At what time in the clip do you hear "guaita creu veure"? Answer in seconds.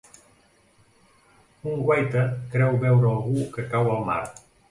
1.89-3.13